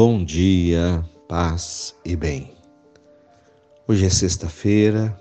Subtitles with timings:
[0.00, 2.52] Bom dia, paz e bem.
[3.88, 5.20] Hoje é sexta-feira,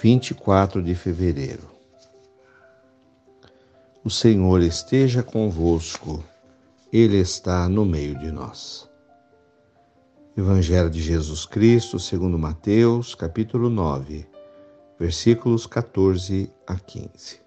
[0.00, 1.68] 24 de fevereiro.
[4.04, 6.22] O Senhor esteja convosco,
[6.92, 8.88] Ele está no meio de nós.
[10.36, 14.28] Evangelho de Jesus Cristo, segundo Mateus, capítulo 9,
[14.96, 17.40] versículos 14 a 15.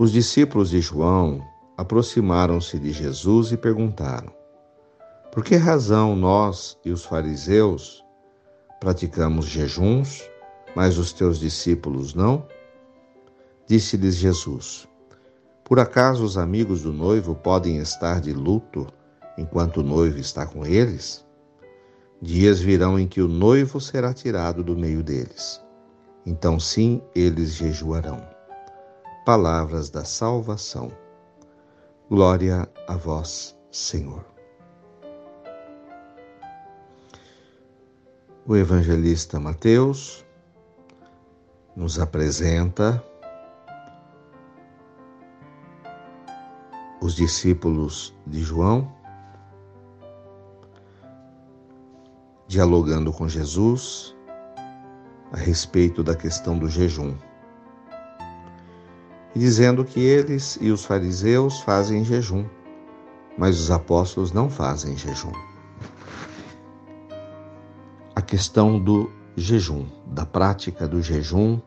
[0.00, 4.32] Os discípulos de João aproximaram-se de Jesus e perguntaram:
[5.30, 8.04] Por que razão nós e os fariseus
[8.80, 10.28] praticamos jejuns,
[10.74, 12.46] mas os teus discípulos não?
[13.66, 14.88] Disse-lhes Jesus:
[15.64, 18.86] Por acaso os amigos do noivo podem estar de luto
[19.38, 21.24] enquanto o noivo está com eles?
[22.20, 25.60] Dias virão em que o noivo será tirado do meio deles.
[26.24, 28.24] Então, sim, eles jejuarão.
[29.26, 30.92] Palavras da salvação.
[32.14, 34.22] Glória a vós, Senhor.
[38.46, 40.22] O evangelista Mateus
[41.74, 43.02] nos apresenta
[47.00, 48.94] os discípulos de João
[52.46, 54.14] dialogando com Jesus
[55.32, 57.16] a respeito da questão do jejum
[59.34, 62.44] dizendo que eles e os fariseus fazem jejum,
[63.36, 65.32] mas os apóstolos não fazem jejum.
[68.14, 71.60] A questão do jejum, da prática do jejum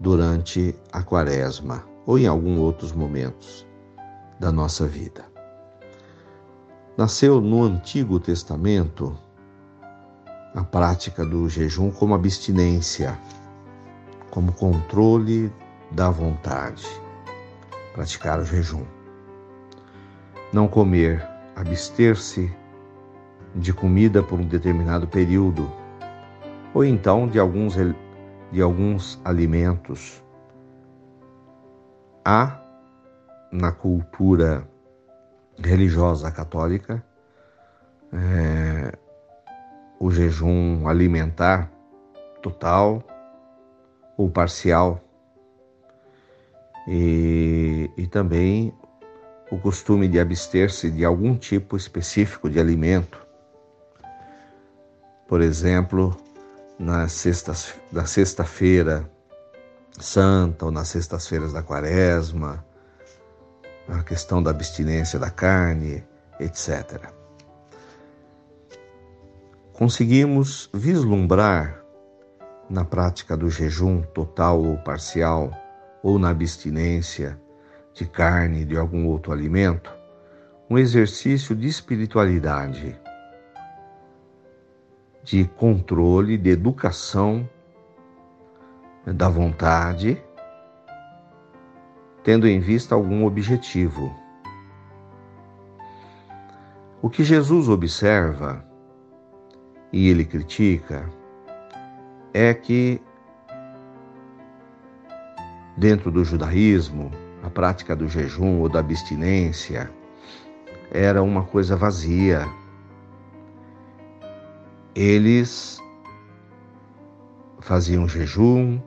[0.00, 3.66] durante a quaresma ou em alguns outros momentos
[4.40, 5.24] da nossa vida.
[6.96, 9.18] Nasceu no Antigo Testamento
[10.54, 13.18] a prática do jejum como abstinência,
[14.30, 15.52] como controle
[15.90, 16.86] da vontade,
[17.92, 18.84] praticar o jejum.
[20.52, 22.54] Não comer, abster-se
[23.54, 25.70] de comida por um determinado período,
[26.74, 27.74] ou então de alguns,
[28.52, 30.22] de alguns alimentos.
[32.24, 32.60] Há
[33.52, 34.68] na cultura
[35.58, 37.02] religiosa católica
[38.12, 38.92] é,
[39.98, 41.70] o jejum alimentar
[42.42, 43.02] total
[44.16, 45.00] ou parcial
[46.86, 48.72] e, e também
[49.50, 53.24] o costume de abster-se de algum tipo específico de alimento.
[55.28, 56.16] Por exemplo,
[56.78, 59.08] nas sextas, na sexta-feira
[59.98, 62.64] santa ou nas sextas-feiras da quaresma,
[63.88, 66.04] a questão da abstinência da carne,
[66.38, 67.10] etc.
[69.72, 71.82] Conseguimos vislumbrar
[72.68, 75.50] na prática do jejum total ou parcial
[76.06, 77.36] ou na abstinência
[77.92, 79.92] de carne de algum outro alimento,
[80.70, 82.96] um exercício de espiritualidade,
[85.24, 87.50] de controle, de educação
[89.04, 90.22] da vontade,
[92.22, 94.14] tendo em vista algum objetivo.
[97.02, 98.64] O que Jesus observa
[99.92, 101.10] e ele critica
[102.32, 103.02] é que
[105.76, 107.10] Dentro do judaísmo,
[107.42, 109.90] a prática do jejum ou da abstinência
[110.90, 112.48] era uma coisa vazia.
[114.94, 115.78] Eles
[117.60, 118.80] faziam jejum,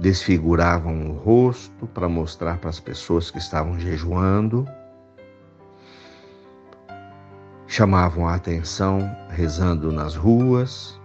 [0.00, 4.66] desfiguravam o rosto para mostrar para as pessoas que estavam jejuando,
[7.68, 11.00] chamavam a atenção rezando nas ruas.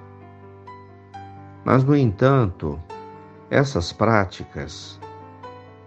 [1.64, 2.80] Mas, no entanto,
[3.54, 5.00] essas práticas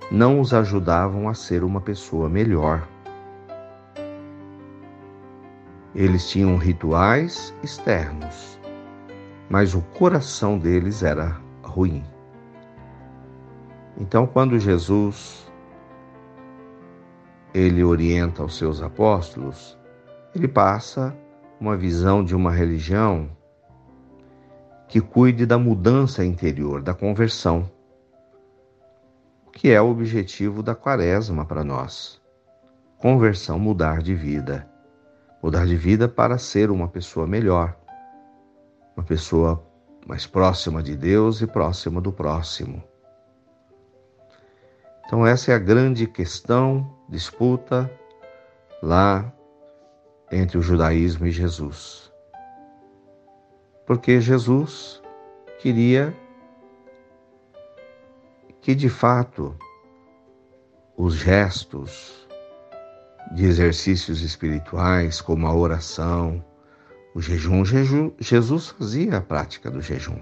[0.09, 2.87] não os ajudavam a ser uma pessoa melhor.
[5.93, 8.57] Eles tinham rituais externos,
[9.51, 12.05] mas o coração deles era ruim.
[13.99, 15.51] Então, quando Jesus
[17.53, 19.77] ele orienta os seus apóstolos,
[20.33, 21.17] ele passa
[21.59, 23.29] uma visão de uma religião
[24.89, 27.71] que cuide da mudança interior, da conversão,
[29.53, 32.21] que é o objetivo da quaresma para nós.
[32.99, 34.69] Conversão, mudar de vida.
[35.43, 37.77] Mudar de vida para ser uma pessoa melhor,
[38.97, 39.63] uma pessoa
[40.07, 42.83] mais próxima de Deus e próxima do próximo.
[45.05, 47.91] Então, essa é a grande questão, disputa
[48.83, 49.33] lá
[50.31, 52.06] entre o judaísmo e Jesus
[53.87, 55.01] porque Jesus
[55.61, 56.15] queria
[58.61, 59.57] que de fato
[60.97, 62.27] os gestos
[63.33, 66.45] de exercícios espirituais, como a oração,
[67.15, 67.65] o jejum.
[68.19, 70.19] Jesus fazia a prática do jejum.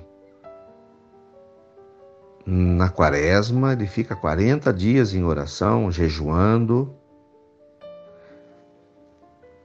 [2.46, 6.94] Na quaresma, ele fica 40 dias em oração, jejuando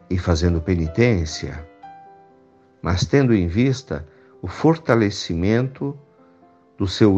[0.09, 1.68] e fazendo penitência,
[2.81, 4.07] mas tendo em vista
[4.41, 5.97] o fortalecimento
[6.77, 7.17] do seu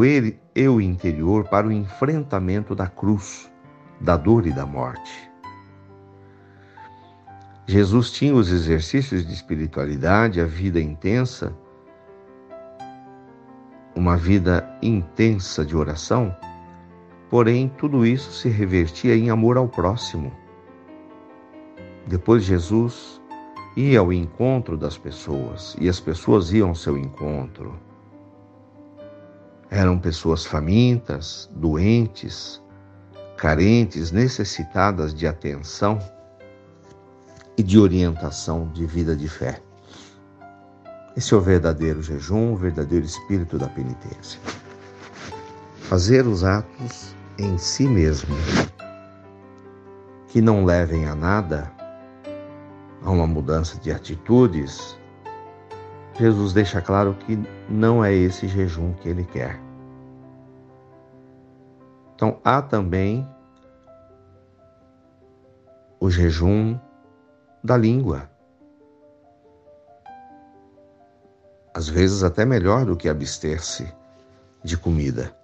[0.55, 3.51] eu interior para o enfrentamento da cruz,
[3.99, 5.29] da dor e da morte.
[7.67, 11.55] Jesus tinha os exercícios de espiritualidade, a vida intensa,
[13.95, 16.35] uma vida intensa de oração,
[17.29, 20.33] porém tudo isso se revertia em amor ao próximo.
[22.07, 23.20] Depois Jesus
[23.75, 27.79] ia ao encontro das pessoas e as pessoas iam ao seu encontro.
[29.69, 32.62] Eram pessoas famintas, doentes,
[33.38, 35.97] carentes, necessitadas de atenção
[37.57, 39.62] e de orientação de vida de fé.
[41.15, 44.39] Esse é o verdadeiro jejum, o verdadeiro espírito da penitência.
[45.81, 48.35] Fazer os atos em si mesmo,
[50.27, 51.71] que não levem a nada,
[53.11, 54.97] uma mudança de atitudes,
[56.17, 59.59] Jesus deixa claro que não é esse jejum que ele quer.
[62.15, 63.27] Então há também
[65.99, 66.79] o jejum
[67.63, 68.29] da língua.
[71.73, 73.91] Às vezes até melhor do que abster-se
[74.63, 75.35] de comida.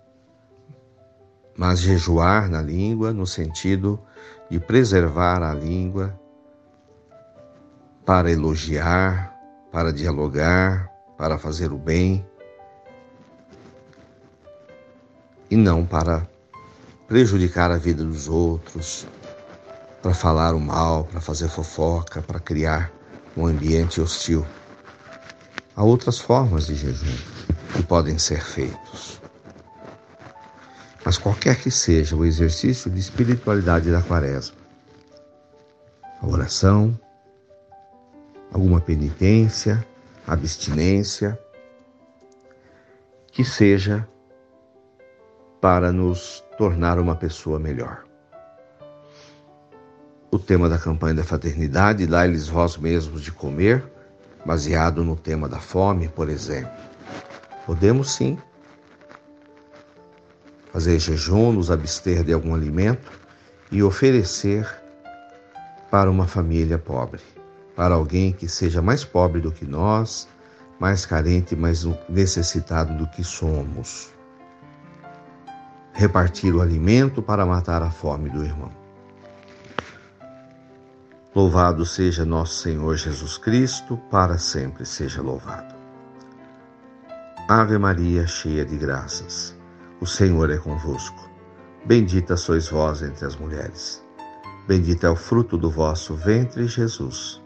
[1.58, 4.00] Mas jejuar na língua no sentido
[4.50, 6.20] de preservar a língua
[8.08, 9.38] para elogiar,
[9.70, 12.26] para dialogar, para fazer o bem
[15.52, 16.26] e não para
[17.06, 19.06] prejudicar a vida dos outros,
[20.02, 22.90] para falar o mal, para fazer fofoca, para criar
[23.36, 24.46] um ambiente hostil.
[25.76, 27.18] Há outras formas de jejum
[27.74, 29.20] que podem ser feitos.
[31.04, 34.56] Mas qualquer que seja o exercício de espiritualidade da quaresma,
[36.22, 36.98] a oração,
[38.52, 39.86] alguma penitência,
[40.26, 41.40] abstinência,
[43.32, 44.08] que seja
[45.62, 48.08] para nos tornar uma pessoa melhor
[50.32, 53.84] o tema da campanha da fraternidade, dá-lhes vós mesmos de comer,
[54.46, 56.72] baseado no tema da fome, por exemplo.
[57.66, 58.38] Podemos sim
[60.72, 63.12] fazer jejum, nos abster de algum alimento
[63.72, 64.68] e oferecer
[65.90, 67.22] para uma família pobre,
[67.78, 70.28] para alguém que seja mais pobre do que nós,
[70.80, 74.12] mais carente, mais necessitado do que somos.
[75.94, 78.72] Repartir o alimento para matar a fome do irmão.
[81.36, 85.76] Louvado seja nosso Senhor Jesus Cristo, para sempre seja louvado.
[87.48, 89.56] Ave Maria, cheia de graças,
[90.02, 91.30] o Senhor é convosco.
[91.86, 94.04] Bendita sois vós entre as mulheres.
[94.68, 97.46] Bendito é o fruto do vosso ventre, Jesus.